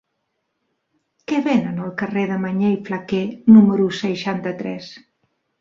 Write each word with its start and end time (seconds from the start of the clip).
Què 1.31 1.41
venen 1.49 1.83
al 1.83 1.93
carrer 2.03 2.25
de 2.33 2.39
Mañé 2.47 2.71
i 2.79 2.81
Flaquer 2.89 3.23
número 3.59 3.89
seixanta-tres? 4.03 4.93